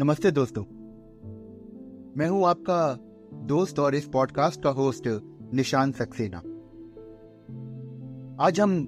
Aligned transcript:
नमस्ते 0.00 0.30
दोस्तों। 0.30 0.62
मैं 2.16 2.28
हूँ 2.28 2.46
आपका 2.46 2.98
दोस्त 3.46 3.78
और 3.78 3.94
इस 3.94 4.08
पॉडकास्ट 4.08 4.62
का 4.62 4.70
होस्ट 4.70 5.02
निशान 5.54 5.92
सक्सेना। 5.92 6.38
आज 8.44 8.60
हम 8.60 8.82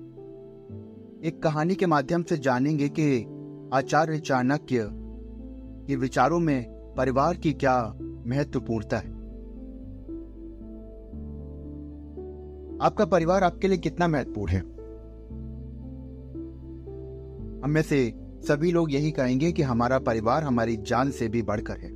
एक 1.24 1.40
कहानी 1.42 1.74
के 1.74 1.86
माध्यम 1.86 2.22
से 2.22 2.36
जानेंगे 2.36 2.88
कि 2.88 3.22
आचार्य 3.72 4.18
चाणक्य 4.18 4.88
के 5.88 5.96
विचारों 5.96 6.38
में 6.38 6.94
परिवार 6.96 7.36
की 7.36 7.52
क्या 7.52 7.98
महत्वपूर्णता 8.26 8.96
है। 8.96 9.10
आपका 12.80 13.04
परिवार 13.04 13.44
आपके 13.44 13.68
लिए 13.68 13.78
कितना 13.78 14.08
महत्वपूर्ण 14.08 14.52
है? 14.52 14.60
हम 17.64 17.70
में 17.70 17.82
से 17.82 18.29
सभी 18.48 18.72
लोग 18.72 18.92
यही 18.92 19.10
कहेंगे 19.10 19.52
कि 19.52 19.62
हमारा 19.62 19.98
परिवार 19.98 20.42
हमारी 20.42 20.76
जान 20.76 21.10
से 21.10 21.28
भी 21.28 21.42
बढ़कर 21.42 21.76
है। 21.76 21.90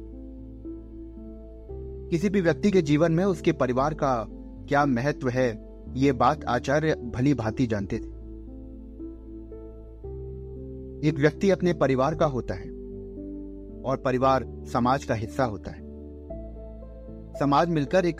किसी 2.10 2.28
भी 2.28 2.40
व्यक्ति 2.40 2.70
के 2.70 2.82
जीवन 2.82 3.12
में 3.12 3.24
उसके 3.24 3.52
परिवार 3.52 3.94
का 3.94 4.26
क्या 4.68 4.86
महत्व 4.86 5.28
है, 5.28 5.68
ये 5.94 6.12
बात 6.12 6.44
आचार्य 6.44 6.94
भली 6.94 7.34
भांति 7.34 7.66
जानते 7.66 7.98
थे। 7.98 8.14
एक 11.08 11.14
व्यक्ति 11.18 11.50
अपने 11.50 11.72
परिवार 11.72 12.14
का 12.14 12.26
होता 12.26 12.54
है 12.54 12.70
और 13.82 14.02
परिवार 14.04 14.44
समाज 14.72 15.04
का 15.04 15.14
हिस्सा 15.14 15.44
होता 15.44 15.70
है। 15.70 15.82
समाज 17.38 17.68
मिलकर 17.68 18.06
एक 18.06 18.18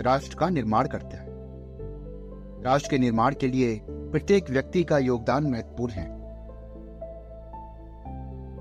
राष्ट्र 0.00 0.36
का 0.38 0.48
निर्माण 0.48 0.88
करता 0.88 1.16
है। 1.16 1.26
राष्ट्र 2.62 2.90
के 2.90 2.98
निर्माण 2.98 3.34
के 3.40 3.46
लिए 3.46 3.80
प्रत्येक 3.90 4.50
व्यक्ति 4.50 4.84
का 4.84 4.98
योगदान 4.98 5.44
महत्वपूर्ण 5.44 5.92
है। 5.92 6.15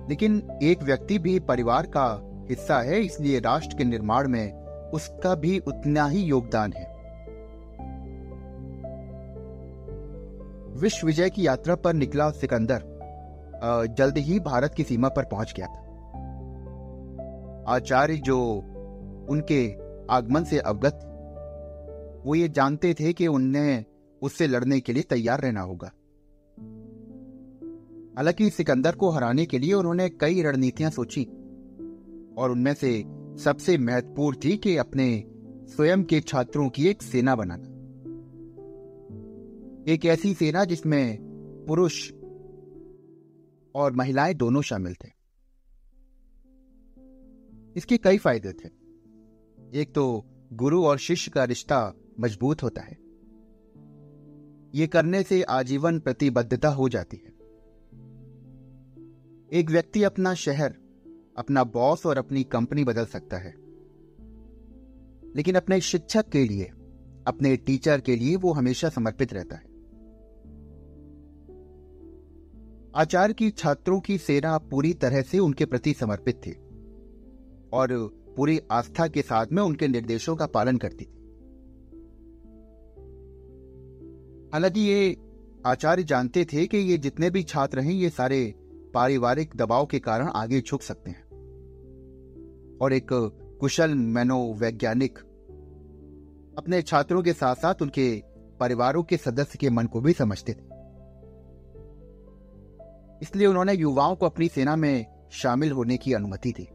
लेकिन 0.09 0.41
एक 0.63 0.83
व्यक्ति 0.83 1.19
भी 1.19 1.39
परिवार 1.39 1.85
का 1.87 2.07
हिस्सा 2.49 2.79
है, 2.79 3.01
इसलिए 3.01 3.39
राष्ट्र 3.39 3.77
के 3.77 3.83
निर्माण 3.83 4.27
में 4.27 4.91
उसका 4.91 5.35
भी 5.35 5.57
उतना 5.59 6.05
ही 6.07 6.21
योगदान 6.23 6.73
है। 6.73 6.93
विश्व 10.79 11.07
विजय 11.07 11.29
की 11.29 11.47
यात्रा 11.47 11.75
पर 11.75 11.93
निकला 11.93 12.29
सिकंदर 12.31 12.83
जल्द 13.97 14.17
ही 14.17 14.39
भारत 14.39 14.73
की 14.73 14.83
सीमा 14.83 15.09
पर 15.09 15.23
पहुँच 15.23 15.53
गया 15.57 15.67
था। 15.67 15.83
आचार्य 17.67 18.15
जो 18.17 18.39
उनके 19.29 19.67
आगमन 20.13 20.43
से 20.43 20.59
अवगत, 20.59 20.99
वो 22.25 22.35
ये 22.35 22.49
जानते 22.49 22.93
थे 22.93 23.13
कि 23.13 23.27
उन्हें 23.27 23.85
उससे 24.21 24.47
लड़ने 24.47 24.79
के 24.79 24.93
लिए 24.93 25.03
तैयार 25.03 25.41
रहना 25.41 25.61
होगा। 25.61 25.91
हालाँकि 28.17 28.49
सिकंदर 28.49 28.95
को 28.95 29.09
हराने 29.09 29.45
के 29.45 29.59
लिए 29.59 29.73
उन्होंने 29.73 30.09
कई 30.09 30.41
रणनीतियाँ 30.41 30.91
सोची, 30.91 31.23
और 32.37 32.51
उनमें 32.51 32.73
से 32.73 33.03
सबसे 33.43 33.77
महत्वपूर्ण 33.77 34.37
थी 34.43 34.57
कि 34.57 34.77
अपने 34.77 35.23
स्वयं 35.67 36.03
के 36.03 36.21
छात्रों 36.21 36.69
की 36.69 36.87
एक 36.87 37.03
सेना 37.03 37.35
बनाना। 37.35 37.75
एक 39.87 40.05
ऐसी 40.05 40.33
सेना 40.33 40.65
जिसमें 40.65 41.17
पुरुष 41.67 42.11
और 43.75 43.91
महिलाएँ 43.91 44.33
दोनों 44.33 44.61
शामिल 44.61 44.93
थे। 44.93 45.09
इसके 47.75 47.97
कई 47.97 48.17
फ़ायदे 48.17 48.51
थे। 48.51 48.69
एक 49.81 49.93
तो 49.95 50.25
गुरु 50.53 50.85
और 50.85 50.97
शिष्य 50.97 51.31
का 51.31 51.43
रिश्ता 51.43 51.93
मज़बूत 52.19 52.63
होता 52.63 52.81
है। 52.81 52.97
ये 54.75 54.87
करने 54.87 55.23
से 55.23 55.43
आजीवन 55.43 55.99
प्रतिबद्धता 55.99 56.69
हो 56.69 56.89
जाती 56.89 57.17
है। 57.17 57.34
एक 59.55 59.69
व्यक्ति 59.69 60.03
अपना 60.03 60.33
शहर, 60.33 60.75
अपना 61.37 61.63
बॉस 61.63 62.05
और 62.05 62.17
अपनी 62.17 62.43
कंपनी 62.43 62.83
बदल 62.83 63.05
सकता 63.05 63.37
है। 63.37 63.53
लेकिन 65.35 65.55
अपने 65.55 65.81
शिक्षक 65.81 66.29
के 66.29 66.43
लिए, 66.43 66.63
अपने 67.27 67.57
टीचर 67.57 68.01
के 68.01 68.15
लिए 68.15 68.35
वो 68.35 68.53
हमेशा 68.53 68.89
समर्पित 68.89 69.33
रहता 69.33 69.55
है। 69.55 69.63
आचार्य 72.95 73.33
की 73.33 73.49
छात्रों 73.49 73.99
की 73.99 74.17
सेना 74.17 74.57
पूरी 74.57 74.93
तरह 74.93 75.21
से 75.21 75.39
उनके 75.39 75.65
प्रति 75.65 75.93
समर्पित 75.93 76.35
थी 76.35 76.51
और 77.73 78.11
पूरी 78.37 78.59
आस्था 78.71 79.07
के 79.07 79.21
साथ 79.21 79.45
में 79.51 79.63
उनके 79.63 79.87
निर्देशों 79.87 80.35
का 80.35 80.45
पालन 80.45 80.77
करती 80.77 81.05
थी। 81.05 81.15
हालाँकि 84.53 84.79
ये 84.79 85.17
आचार्य 85.65 86.03
जानते 86.03 86.45
थे 86.45 86.67
कि 86.67 86.77
ये 86.77 86.97
जितने 86.97 87.29
भी 87.29 87.43
छात्र 87.43 87.79
हैं, 87.79 87.93
ये 87.93 88.09
सारे 88.09 88.53
पारिवारिक 88.95 89.55
दबाव 89.55 89.85
के 89.85 89.99
कारण 89.99 90.27
आगे 90.27 90.61
झुक 90.61 90.81
सकते 90.81 91.11
हैं। 91.11 91.25
और 92.81 92.93
एक 92.93 93.07
कुशल 93.59 93.95
मनोवैज्ञानिक 93.95 95.19
अपने 96.57 96.81
छात्रों 96.81 97.23
के 97.23 97.33
साथ 97.33 97.55
साथ 97.55 97.75
उनके 97.81 98.23
परिवारों 98.59 99.03
के 99.03 99.17
सदस्य 99.17 99.57
के 99.57 99.69
मन 99.69 99.85
को 99.85 100.01
भी 100.01 100.13
समझते 100.13 100.53
थे। 100.53 100.65
इसलिए 103.21 103.47
उन्होंने 103.47 103.73
युवाओं 103.73 104.15
को 104.15 104.25
अपनी 104.25 104.47
सेना 104.47 104.75
में 104.75 105.05
शामिल 105.31 105.71
होने 105.71 105.97
की 105.97 106.13
अनुमति 106.13 106.51
दी। 106.51 106.69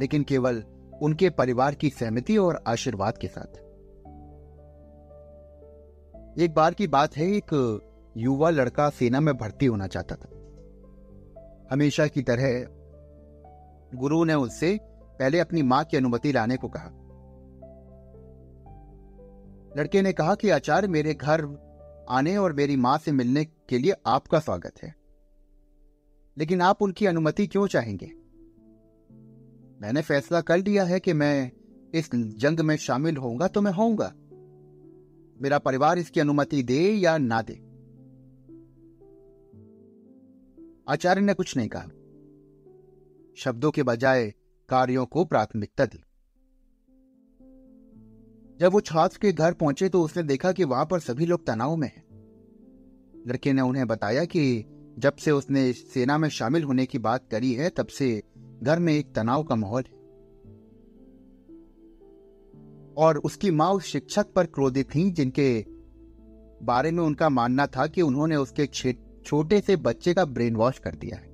लेकिन 0.00 0.22
केवल 0.22 0.64
उनके 1.02 1.30
परिवार 1.30 1.74
की 1.74 1.90
सहमति 1.90 2.36
और 2.36 2.64
आशीर्वाद 2.66 3.18
के 3.18 3.28
साथ। 3.28 3.56
एक 6.38 6.54
बार 6.56 6.74
की 6.74 6.86
बात 6.86 7.16
है, 7.16 7.26
एक 7.26 7.80
युवा 8.16 8.50
लड़का 8.50 8.90
सेना 8.90 9.20
में 9.20 9.36
भर्ती 9.36 9.66
होना 9.66 9.86
चाहता 9.86 10.14
था। 10.14 10.41
हमेशा 11.72 12.06
की 12.06 12.22
तरह 12.22 12.66
गुरु 13.98 14.24
ने 14.24 14.34
उससे 14.34 14.80
पहले 15.18 15.38
अपनी 15.38 15.62
माँ 15.62 15.84
की 15.84 15.96
अनुमति 15.96 16.32
लाने 16.32 16.56
को 16.56 16.68
कहा। 16.68 16.88
लड़के 19.76 20.02
ने 20.02 20.12
कहा 20.12 20.34
कि 20.34 20.50
आचार्य, 20.50 20.88
मेरे 20.88 21.14
घर 21.14 21.44
आने 22.10 22.36
और 22.36 22.52
मेरी 22.52 22.76
माँ 22.76 22.98
से 22.98 23.12
मिलने 23.12 23.44
के 23.44 23.78
लिए 23.78 23.94
आपका 24.06 24.38
स्वागत 24.38 24.72
है। 24.82 24.94
लेकिन 26.38 26.60
आप 26.60 26.82
उनकी 26.82 27.06
अनुमति 27.06 27.46
क्यों 27.46 27.66
चाहेंगे? 27.66 28.06
मैंने 29.80 30.02
फैसला 30.02 30.40
कर 30.40 30.58
लिया 30.58 30.84
है 30.84 31.00
कि 31.00 31.12
मैं 31.12 31.52
इस 31.94 32.10
जंग 32.14 32.60
में 32.60 32.76
शामिल 32.76 33.16
होऊँगा 33.16 33.48
तो 33.48 33.60
मैं 33.60 33.72
होऊँगा। 33.72 34.12
मेरा 35.42 35.58
परिवार 35.58 35.98
इसकी 35.98 36.20
अनुमति 36.20 36.62
दे 36.62 36.92
या 36.92 37.18
ना 37.18 37.42
दे। 37.42 37.71
आचार्य 40.92 41.20
ने 41.20 41.34
कुछ 41.34 41.56
नहीं 41.56 41.68
कहा। 41.68 41.86
शब्दों 43.36 43.70
के 43.70 43.82
बजाय 43.82 44.34
कार्यों 44.68 45.06
को 45.06 45.24
प्राथमिकता 45.24 45.84
दी। 45.84 46.04
जब 48.60 48.72
वो 48.72 48.80
छात्र 48.80 49.18
के 49.22 49.32
घर 49.32 49.52
पहुँचे 49.52 49.88
तो 49.88 50.02
उसने 50.02 50.22
देखा 50.22 50.52
कि 50.52 50.64
वहाँ 50.64 50.86
पर 50.86 50.98
सभी 50.98 51.26
लोग 51.26 51.46
तनाव 51.46 51.76
में 51.76 51.88
हैं। 51.88 52.04
लड़के 53.26 53.52
ने 53.52 53.62
उन्हें 53.62 53.86
बताया 53.86 54.24
कि 54.24 54.64
जब 54.98 55.16
से 55.16 55.30
उसने 55.30 55.72
सेना 55.72 56.18
में 56.18 56.28
शामिल 56.28 56.64
होने 56.64 56.86
की 56.86 56.98
बात 56.98 57.28
करी 57.30 57.54
है, 57.54 57.70
तब 57.70 57.86
से 57.86 58.22
घर 58.62 58.78
में 58.78 58.94
एक 58.94 59.14
तनाव 59.14 59.42
का 59.42 59.54
माहौल 59.54 59.82
है। 59.82 60.02
और 62.94 63.18
उसकी 63.24 63.50
माँ 63.50 63.70
उस 63.70 63.84
शिक्षक 63.84 64.32
पर 64.32 64.46
क्रोधित 64.46 64.94
थी, 64.94 65.10
जिनके 65.10 65.64
बारे 66.62 66.90
में 66.90 67.02
उनका 67.02 67.28
मानना 67.28 67.66
था 67.66 67.86
कि 67.86 68.02
उन्होंने 68.02 68.36
उसके 68.36 68.66
छोटे 69.24 69.60
से 69.60 69.76
बच्चे 69.76 70.14
का 70.14 70.24
ब्रेन 70.24 70.56
वॉश 70.56 70.78
कर 70.78 70.94
दिया 70.94 71.16
है। 71.16 71.32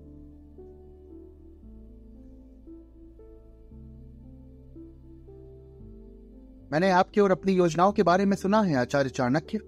मैंने 6.73 6.91
आपकी 6.91 7.21
और 7.21 7.31
अपनी 7.31 7.53
योजनाओं 7.53 7.93
के 7.93 8.03
बारे 8.03 8.25
में 8.25 8.37
सुना 8.37 8.61
है, 8.61 8.75
आचार्य 8.75 9.11
चाणक्य। 9.11 9.59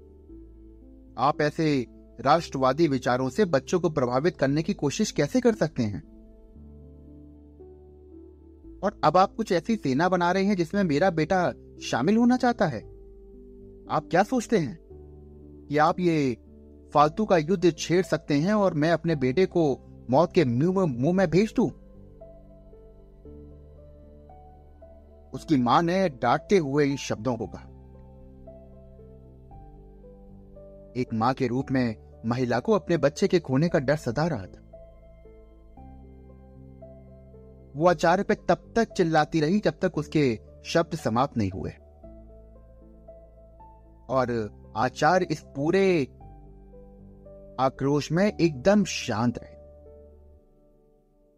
आप 1.19 1.41
ऐसे 1.41 1.87
राष्ट्रवादी 2.21 2.89
विचारों 2.89 3.29
से 3.29 3.45
बच्चों 3.45 3.81
को 3.81 3.91
प्रभावित 3.91 4.37
करने 4.37 4.63
की 4.63 4.75
कोशिश 4.75 5.11
कैसे 5.11 5.41
कर 5.41 5.55
सकते 5.55 5.83
हैं? 5.83 6.11
और 8.83 9.01
अब 9.05 9.17
आप 9.17 9.35
कुछ 9.35 9.53
ऐसी 9.53 9.77
सेना 9.77 10.09
बना 10.09 10.33
रहे 10.33 10.45
हैं 10.45 10.57
जिसमें 10.57 10.85
मेरा 10.85 11.11
बेटा 11.11 11.53
शामिल 11.83 12.17
होना 12.17 12.37
चाहता 12.37 12.67
है। 12.67 12.81
आप 13.91 14.09
क्या 14.11 14.23
सोचते 14.23 14.59
हैं? 14.59 14.79
कि 15.69 15.77
आप 15.77 16.01
ये 16.01 16.37
फालतू 16.95 17.25
का 17.25 17.37
युद्ध 17.37 17.73
छेड़ 17.79 18.03
सकते 18.03 18.35
हैं 18.35 18.55
और 18.55 18.75
मैं 18.75 18.91
अपने 18.93 19.17
बेटे 19.17 19.47
को 19.47 19.81
मौत 20.11 20.33
के 20.33 20.45
मुँह 20.45 21.13
में 21.13 21.31
भेज 21.31 21.55
दू? 21.57 21.67
उसकी 25.35 25.57
माँ 25.57 25.83
ने 25.83 26.09
डांटते 26.09 26.59
हुए 26.59 26.85
इन 26.85 26.97
शब्दों 26.97 27.37
को 27.37 27.47
कहा। 27.47 27.67
एक 30.97 31.07
माँ 31.15 31.35
के 31.35 31.47
रूप 31.47 31.67
में 31.71 31.97
महिला 32.27 32.61
को 32.61 32.73
अपने 32.73 32.97
बच्चे 32.97 33.29
के 33.29 33.41
खोने 33.41 33.69
का 33.69 33.79
डर 33.79 33.97
सता 33.97 34.27
रहा 34.27 34.47
था। 34.47 34.67
वो 37.77 37.87
आचार्य 37.87 38.23
पे 38.23 38.35
तब 38.35 38.73
तक 38.77 38.93
चिल्लाती 38.93 39.41
रही 39.41 39.59
जब 39.59 39.79
तक 39.83 39.99
उसके 39.99 40.39
शब्द 40.65 40.97
समाप्त 40.97 41.37
नहीं 41.37 41.51
हुए। 41.51 41.71
और 44.09 44.51
आचार्य 44.77 45.27
इस 45.31 45.41
पूरे 45.41 46.07
आक्रोश 47.61 48.13
में 48.13 48.33
एकदम 48.41 48.85
शांत 48.85 49.39
रहे। 49.39 49.55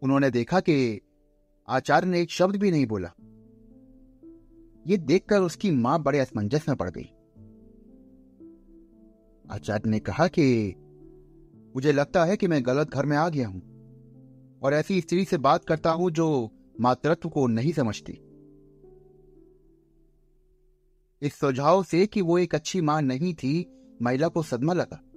उन्होंने 0.01 0.29
देखा 0.31 0.59
कि 0.59 1.01
आचार्य 1.67 2.07
ने 2.07 2.21
एक 2.21 2.31
शब्द 2.31 2.55
भी 2.55 2.71
नहीं 2.71 2.85
बोला। 2.85 3.11
ये 4.87 4.97
देखकर 4.97 5.39
उसकी 5.39 5.71
माँ 5.71 6.03
बड़े 6.03 6.19
असमंजस 6.19 6.65
में 6.69 6.77
पड़ 6.77 6.89
गई। 6.89 7.09
आचार्य 9.51 9.89
ने 9.89 9.99
कहा 9.99 10.27
कि 10.27 10.75
मुझे 11.75 11.91
लगता 11.91 12.25
है 12.25 12.37
कि 12.37 12.47
मैं 12.47 12.65
गलत 12.65 12.89
घर 12.89 13.05
में 13.05 13.17
आ 13.17 13.29
गया 13.29 13.47
हूँ 13.47 13.61
और 14.63 14.73
ऐसी 14.73 15.01
स्त्री 15.01 15.25
से 15.25 15.37
बात 15.37 15.65
करता 15.65 15.91
हूँ 15.91 16.11
जो 16.11 16.51
मातृत्व 16.79 17.29
को 17.29 17.47
नहीं 17.47 17.73
समझती। 17.73 18.13
इस 21.21 21.39
सुझाव 21.39 21.83
से 21.83 22.07
कि 22.07 22.21
वो 22.21 22.37
एक 22.37 22.55
अच्छी 22.55 22.81
माँ 22.81 23.01
नहीं 23.01 23.33
थी, 23.33 23.65
महिला 24.01 24.27
को 24.27 24.43
सदमा 24.43 24.73
लगा। 24.73 25.12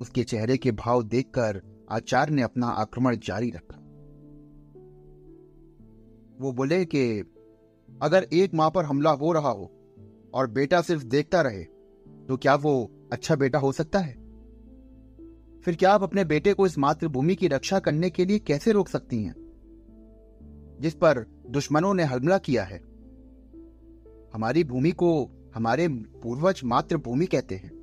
उसके 0.00 0.24
चेहरे 0.24 0.56
के 0.56 0.72
भाव 0.72 1.02
देखकर 1.02 1.62
आचार्य 1.90 2.34
ने 2.34 2.42
अपना 2.42 2.66
आक्रमण 2.66 3.16
जारी 3.16 3.50
रखा। 3.50 3.76
वो 6.40 6.52
बोले 6.52 6.84
कि, 6.84 7.20
अगर 8.02 8.26
एक 8.32 8.54
माँ 8.54 8.70
पर 8.70 8.84
हमला 8.84 9.10
हो 9.10 9.32
रहा 9.32 9.48
हो 9.48 9.72
और 10.34 10.50
बेटा 10.50 10.80
सिर्फ़ 10.80 11.04
देखता 11.04 11.40
रहे 11.42 11.64
तो 12.28 12.36
क्या 12.36 12.54
वो 12.54 12.90
अच्छा 13.12 13.36
बेटा 13.36 13.58
हो 13.58 13.72
सकता 13.72 13.98
है? 13.98 14.14
फिर 15.60 15.76
क्या 15.76 15.92
आप 15.92 16.02
अपने 16.02 16.24
बेटे 16.24 16.54
को 16.54 16.66
इस 16.66 16.78
मातृभूमि 16.78 17.34
की 17.34 17.48
रक्षा 17.48 17.78
करने 17.78 18.10
के 18.10 18.24
लिए 18.24 18.38
कैसे 18.38 18.72
रोक 18.72 18.88
सकती 18.88 19.22
हैं, 19.22 19.34
जिस 20.80 20.94
पर 20.94 21.26
दुश्मनों 21.48 21.94
ने 21.94 22.02
हमला 22.02 22.38
किया 22.38 22.64
है? 22.64 22.78
हमारी 24.34 24.64
भूमि 24.64 24.90
को 24.90 25.30
हमारे 25.54 25.88
पूर्वज 25.88 26.60
मातृभूमि 26.64 27.26
कहते 27.26 27.54
हैं। 27.54 27.77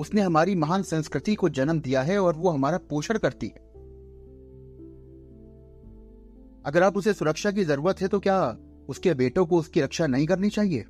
उसने 0.00 0.20
हमारी 0.20 0.54
महान 0.54 0.82
संस्कृति 0.82 1.34
को 1.34 1.48
जन्म 1.48 1.80
दिया 1.80 2.02
है 2.02 2.18
और 2.18 2.34
वो 2.34 2.48
हमारा 2.48 2.78
पोषण 2.78 3.18
करती 3.18 3.46
है। 3.46 3.68
अगर 6.66 6.82
आप 6.82 6.96
उसे 6.96 7.12
सुरक्षा 7.12 7.50
की 7.50 7.64
ज़रूरत 7.64 8.00
है 8.00 8.08
तो 8.08 8.20
क्या 8.20 8.56
उसके 8.88 9.14
बेटों 9.14 9.46
को 9.46 9.58
उसकी 9.58 9.80
रक्षा 9.80 10.06
नहीं 10.06 10.26
करनी 10.26 10.48
चाहिए? 10.50 10.84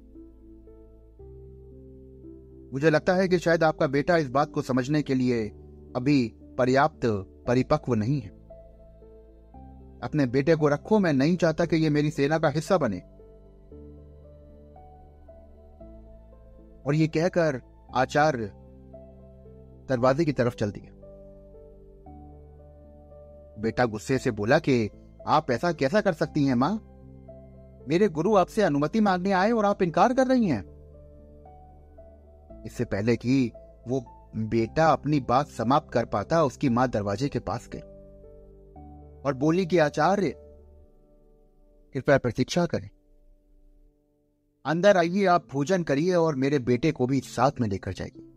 मुझे 2.73 2.91
लगता 2.91 3.15
है 3.15 3.29
कि 3.29 3.39
शायद 3.39 3.65
आपका 3.65 3.87
बेटा 3.87 4.17
इस 4.17 4.29
बात 4.29 4.53
को 4.53 4.63
समझने 4.63 5.03
के 5.03 5.15
लिए 5.15 5.49
अभी 5.97 6.35
पर्याप्त 6.59 7.01
परिपक्व 7.47 7.95
नहीं 7.95 8.21
है। 8.21 8.29
अपने 10.03 10.27
बेटे 10.27 10.57
को 10.57 10.69
रखो, 10.69 10.99
मैं 10.99 11.13
नहीं 11.13 11.37
चाहता 11.37 11.65
कि 11.65 11.77
यह 11.77 11.91
मेरी 11.91 12.11
सेना 12.11 12.39
का 12.39 12.49
हिस्सा 12.49 12.79
बने। 12.79 12.99
और 16.87 16.95
ये 16.95 17.07
कहकर 17.07 17.61
आचार्य 17.95 18.60
दरवाजे 19.91 20.25
की 20.25 20.33
तरफ़ 20.33 20.55
चल 20.55 20.71
दिया 20.71 21.01
बेटा 23.59 23.85
गुस्से 23.85 24.19
से 24.19 24.31
बोला 24.31 24.59
कि, 24.59 24.91
आप 25.27 25.51
ऐसा 25.51 25.73
कैसा 25.73 26.01
कर 26.01 26.13
सकती 26.13 26.45
हैं 26.45 26.55
माँ? 26.55 26.87
मेरे 27.89 28.09
गुरु 28.09 28.37
आपसे 28.37 28.63
अनुमति 28.63 29.01
मांगने 29.01 29.33
आए 29.33 29.51
और 29.51 29.65
आप 29.65 29.83
इनकार 29.83 30.15
कर 30.15 30.27
रही 30.27 30.47
हैं। 30.47 30.65
इससे 32.67 32.85
पहले 32.85 33.17
कि 33.17 33.53
वो 33.89 34.05
बेटा 34.37 34.87
अपनी 34.87 35.21
बात 35.21 35.47
समाप्त 35.47 35.93
कर 35.93 36.05
पाता, 36.05 36.45
उसकी 36.45 36.69
माँ 36.69 36.89
दरवाजे 36.89 37.29
के 37.29 37.39
पास 37.39 37.69
गई 37.69 37.81
और 39.21 39.35
बोली 39.35 39.67
कि, 39.67 39.79
आचार्य, 39.79 40.31
कृपया 41.95 42.19
प्रतीक्षा 42.19 42.67
करें। 42.67 42.91
अंदर 44.65 44.97
आइए, 44.97 45.27
आप 45.27 45.49
भोजन 45.53 45.83
करिए 45.83 46.15
और 46.15 46.35
मेरे 46.35 46.59
बेटे 46.59 46.93
को 46.93 47.07
भी 47.07 47.21
साथ 47.21 47.51
में 47.61 47.69
लेकर 47.69 47.93
जाइए। 47.93 48.30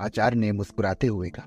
आचार्य 0.00 0.36
ने 0.36 0.52
मुस्कुराते 0.52 1.06
हुए 1.06 1.30
कहा, 1.30 1.46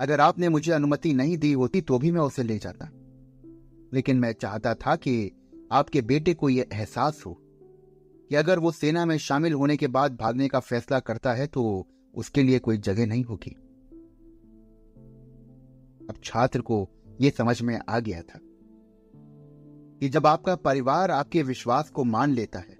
अगर 0.00 0.20
आपने 0.20 0.48
मुझे 0.48 0.72
अनुमति 0.72 1.12
नहीं 1.14 1.38
दी 1.38 1.52
होती 1.52 1.80
तो 1.80 1.98
भी 1.98 2.10
मैं 2.10 2.20
उसे 2.20 2.42
ले 2.42 2.58
जाता। 2.58 2.90
लेकिन 3.92 4.18
मैं 4.18 4.32
चाहता 4.32 4.74
था 4.74 4.96
कि 4.96 5.32
आपके 5.72 6.00
बेटे 6.02 6.34
को 6.34 6.48
यह 6.48 6.66
एहसास 6.72 7.22
हो 7.26 7.36
कि 8.30 8.34
अगर 8.34 8.58
वो 8.58 8.70
सेना 8.72 9.06
में 9.06 9.18
शामिल 9.18 9.52
होने 9.52 9.76
के 9.76 9.86
बाद 9.86 10.16
भागने 10.16 10.48
का 10.48 10.60
फैसला 10.60 11.00
करता 11.00 11.32
है 11.32 11.46
तो 11.46 11.86
उसके 12.14 12.42
लिए 12.42 12.58
कोई 12.58 12.78
जगह 12.78 13.06
नहीं 13.06 13.24
होगी। 13.24 13.50
अब 16.08 16.14
छात्र 16.24 16.60
को 16.60 16.88
यह 17.20 17.30
समझ 17.30 17.62
में 17.62 17.78
आ 17.88 17.98
गया 17.98 18.22
था 18.22 18.38
कि 20.00 20.08
जब 20.08 20.26
आपका 20.26 20.56
परिवार 20.56 21.10
आपके 21.10 21.42
विश्वास 21.42 21.90
को 21.90 22.04
मान 22.04 22.30
लेता 22.30 22.58
है 22.58 22.74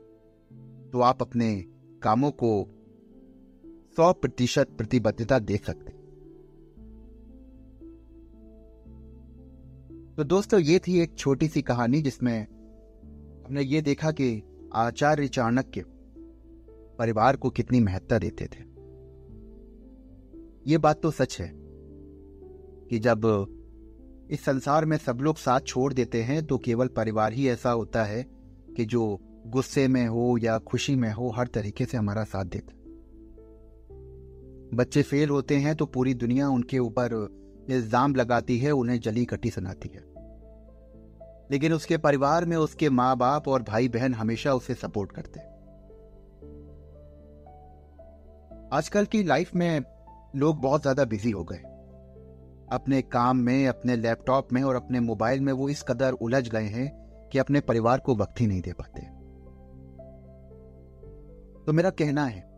तो 0.91 1.01
आप 1.01 1.23
अपने 1.23 1.55
कामों 2.03 2.31
को 2.31 2.74
सौ 3.97 4.13
प्रतिशत 4.13 4.69
प्रतिबद्धता 4.79 5.39
दे 5.39 5.57
सकते 5.57 5.93
तो 10.17 10.25
दोस्तों, 10.25 10.61
ये 10.61 10.79
थी 10.79 11.01
एक 11.01 11.15
छोटी 11.15 11.49
सी 11.49 11.63
कहानी 11.63 12.03
जिसमें 12.03 12.47
हमने 13.47 13.63
ये 13.63 13.81
देखा 13.81 14.11
कि 14.11 14.43
आचार्य 14.75 15.29
चाणक्य 15.29 15.85
परिवार 16.99 17.37
को 17.37 17.51
कितनी 17.51 17.81
महत्ता 17.81 18.19
देते 18.19 18.45
थे। 18.45 18.63
ये 20.67 20.79
बात 20.79 21.03
तो 21.03 21.11
सच 21.11 21.41
है 21.41 21.51
कि 22.91 22.99
जब 22.99 23.27
इस 24.31 24.45
संसार 24.45 24.85
में 24.85 24.97
सब 24.97 25.19
लोग 25.21 25.37
साथ 25.37 25.61
छोड़ 25.61 25.93
देते 25.93 26.23
हैं 26.23 26.47
तो 26.47 26.59
केवल 26.59 26.89
परिवार 26.89 27.33
ही 27.33 27.49
ऐसा 27.49 27.71
होता 27.71 28.05
है 28.05 28.23
कि 28.77 28.85
जो 28.85 29.19
गुस्से 29.47 29.89
में 29.89 30.07
हो 30.07 30.39
या 30.43 30.59
खुशी 30.59 30.95
में 30.95 31.13
हो, 31.13 31.31
हर 31.31 31.47
तरीके 31.47 31.85
से 31.85 31.97
हमारा 31.97 32.25
साथ 32.25 32.45
देता 32.45 32.84
बच्चे 34.75 35.03
फेल 35.03 35.29
होते 35.29 35.57
हैं 35.57 35.75
तो 35.77 35.87
पूरी 35.87 36.15
दुनिया 36.15 36.49
उनके 36.49 36.79
ऊपर 36.79 37.13
इल्ज़ाम 37.71 38.15
लगाती 38.15 38.59
है, 38.59 38.71
उन्हें 38.71 39.01
जली 39.01 39.25
कटी 39.25 39.51
सुनाती 39.51 39.89
है। 39.89 40.03
लेकिन 41.51 41.73
उसके 41.73 41.97
परिवार 41.97 42.45
में 42.45 42.57
उसके 42.57 42.91
माँ 42.91 43.17
बाप 43.17 43.49
और 43.49 43.63
भाई 43.63 43.89
बहन 43.89 44.15
हमेशा 44.15 44.55
उसे 44.55 44.75
सपोर्ट 44.75 45.13
करते 45.13 45.41
हैं। 45.41 45.53
आजकल 48.73 49.05
की 49.05 49.23
लाइफ 49.23 49.55
में 49.55 49.83
लोग 50.37 50.61
बहुत 50.61 50.83
ज़्यादा 50.83 51.05
बिज़ी 51.05 51.31
हो 51.31 51.45
गए। 51.45 51.63
अपने 52.73 53.03
काम 53.03 53.37
में, 53.37 53.67
अपने 53.67 53.97
लैपटॉप 53.97 54.53
में 54.53 54.63
और 54.63 54.77
अपने 54.77 55.01
मोबाइल 55.01 55.41
में 55.41 55.53
वो 55.53 55.69
इस 55.69 55.83
कदर 55.83 56.13
उलझ 56.13 56.49
गए 56.49 56.67
हैं 56.67 56.89
कि 57.33 57.39
अपने 57.39 57.61
परिवार 57.61 57.99
को 57.99 58.15
वक्त 58.17 58.41
ही 58.41 58.47
नहीं 58.47 58.61
दे 58.61 58.73
पाते। 58.73 59.03
तो 61.65 61.73
मेरा 61.73 61.91
कहना 61.91 62.25
है 62.25 62.54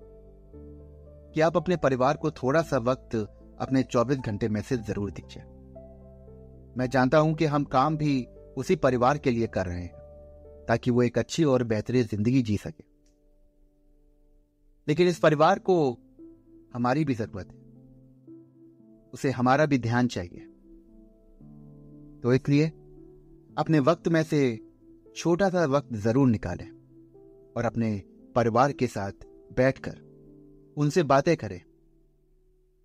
कि 1.37 1.41
आप 1.41 1.56
अपने 1.56 1.77
परिवार 1.77 2.17
को 2.17 2.31
थोड़ा 2.31 2.62
सा 2.62 2.79
वक्त 2.79 3.15
अपने 3.60 3.82
24 3.82 4.17
घंटे 4.17 4.49
में 4.49 4.63
से 4.63 4.77
ज़रूर 4.77 5.10
दीजिए। 5.10 5.43
मैं 6.79 6.91
जानता 6.91 7.19
हूँ 7.19 7.34
कि 7.34 7.44
हम 7.44 7.65
काम 7.65 7.96
भी 7.96 8.27
उसी 8.56 8.77
परिवार 8.77 9.19
के 9.19 9.31
लिए 9.31 9.46
कर 9.46 9.67
रहे 9.67 9.81
हैं, 9.81 9.94
ताकि 10.69 10.91
वो 10.91 11.03
एक 11.03 11.19
अच्छी 11.19 11.44
और 11.44 11.63
बेहतरीन 11.63 12.03
ज़िंदगी 12.03 12.43
जी 12.43 12.56
सके। 12.56 12.84
लेकिन 14.89 15.08
इस 15.08 15.19
परिवार 15.19 15.58
को 15.58 15.99
हमारी 16.75 17.05
भी 17.05 17.15
ज़रूरत 17.15 17.46
है। 17.46 17.58
उसे 19.13 19.31
हमारा 19.31 19.67
भी 19.67 19.79
ध्यान 19.79 20.08
चाहिए। 20.08 20.41
तो 22.22 22.32
इसलिए 22.32 22.67
अपने 23.58 23.79
वक्त 23.79 24.08
में 24.08 24.22
से 24.22 24.58
छोटा 25.17 25.49
सा 25.49 25.65
वक्त 25.65 25.94
ज़रूर 25.94 26.29
निकालें 26.29 26.70
और 27.56 27.65
अपने 27.65 28.03
परिवार 28.34 28.72
के 28.72 28.87
साथ 28.87 29.13
बैठकर 29.56 30.06
उनसे 30.77 31.03
बातें 31.03 31.37
करें। 31.37 31.61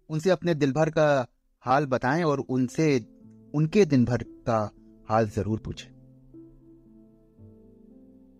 उनसे 0.09 0.29
अपने 0.29 0.53
दिल 0.55 0.71
भर 0.71 0.89
का 0.89 1.27
हाल 1.65 1.85
बताएँ 1.85 2.23
और 2.23 2.39
उनसे, 2.39 3.05
उनके 3.53 3.85
दिन 3.85 4.05
भर 4.05 4.23
का 4.23 4.71
हाल 5.09 5.29
ज़रूर 5.29 5.59
पूछें। 5.59 5.89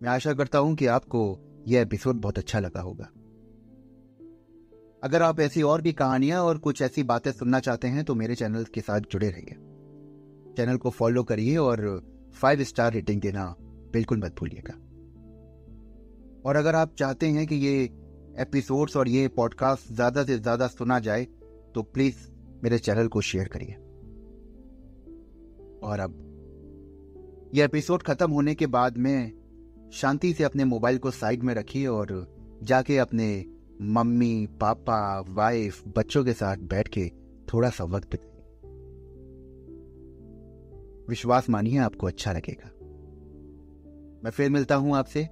मैं 0.01 0.09
आशा 0.09 0.33
करता 0.33 0.59
हूँ 0.59 0.75
कि 0.75 0.85
आपको 0.85 1.39
यह 1.67 1.81
एपिसोड 1.81 2.15
बहुत 2.15 2.37
अच्छा 2.37 2.59
लगा 2.59 2.81
होगा। 2.81 3.05
अगर 5.03 5.21
आप 5.21 5.39
ऐसी 5.39 5.61
और 5.61 5.81
भी 5.81 5.93
कहानियाँ 5.93 6.41
और 6.43 6.57
कुछ 6.57 6.81
ऐसी 6.81 7.03
बातें 7.03 7.31
सुनना 7.31 7.59
चाहते 7.59 7.87
हैं 7.87 8.03
तो 8.03 8.15
मेरे 8.15 8.35
चैनल 8.35 8.63
के 8.63 8.81
साथ 8.81 8.99
जुड़े 8.99 9.29
रहिए। 9.29 9.55
चैनल 10.53 10.77
को 10.77 10.89
फॉलो 10.89 11.23
करिए 11.23 11.57
और 11.57 12.03
फाइव 12.33 12.63
स्टार 12.63 12.93
रेटिंग 12.93 13.21
देना 13.21 13.55
बिल्कुल 13.93 14.17
मत 14.17 14.35
भूलिएगा। 14.39 14.73
और 16.45 16.55
अगर 16.55 16.75
आप 16.75 16.93
चाहते 16.95 17.27
हैं 17.27 17.47
कि 17.47 17.55
ये 17.55 17.87
एपिसोड्स 18.39 18.97
और 18.97 19.07
ये 19.07 19.27
पॉडकास्ट 19.27 19.93
ज़्यादा 19.93 20.23
से 20.23 20.37
ज़्यादा 20.37 20.67
सुना 20.67 20.99
जाए 20.99 21.23
तो 21.75 21.81
प्लीज़ 21.83 22.15
मेरे 22.63 22.77
चैनल 22.79 23.07
को 23.07 23.21
शेयर 23.21 23.47
करिए। 23.47 23.73
और 25.83 25.99
अब 25.99 27.51
यह 27.55 27.65
एपिसोड 27.65 28.03
खत्म 28.03 28.31
होने 28.31 28.55
के 28.55 28.67
बाद 28.67 28.97
में 28.97 29.31
शांति 29.93 30.33
से 30.33 30.43
अपने 30.43 30.65
मोबाइल 30.65 30.97
को 30.97 31.11
साइड 31.11 31.43
में 31.43 31.53
रखिए 31.53 31.87
और 31.87 32.27
जाके 32.63 32.97
अपने 32.97 33.45
मम्मी, 33.81 34.47
पापा 34.61 35.19
वाइफ 35.29 35.83
बच्चों 35.87 36.23
के 36.25 36.33
साथ 36.33 36.57
बैठ 36.57 36.87
के 36.87 37.11
थोड़ा 37.53 37.69
सा 37.69 37.83
वक्त 37.83 38.11
बिताइए 38.11 38.29
विश्वास 41.09 41.49
मानिए, 41.49 41.77
आपको 41.77 42.07
अच्छा 42.07 42.33
लगेगा। 42.33 42.69
मैं 44.23 44.31
फिर 44.31 44.49
मिलता 44.49 44.75
हूँ 44.75 44.95
आपसे 44.95 45.23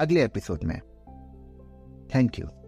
अगले 0.00 0.24
एपिसोड 0.24 0.64
में। 0.64 0.80
Thank 2.10 2.38
you. 2.38 2.59